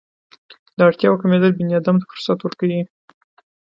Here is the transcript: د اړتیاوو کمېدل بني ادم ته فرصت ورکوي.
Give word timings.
د 0.77 0.79
اړتیاوو 0.87 1.21
کمېدل 1.23 1.51
بني 1.57 1.73
ادم 1.79 1.95
ته 2.01 2.05
فرصت 2.11 2.39
ورکوي. 2.41 2.81